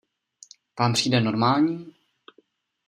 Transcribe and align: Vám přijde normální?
Vám 0.79 0.93
přijde 0.93 1.21
normální? 1.21 1.93